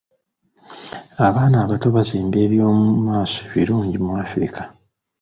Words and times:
Abaana 1.27 1.55
abato 1.63 1.87
bazimba 1.95 2.37
eby'omu 2.45 2.87
maaso 3.07 3.37
ebirungi 3.49 3.97
mu 4.05 4.11
Afirika 4.23 4.61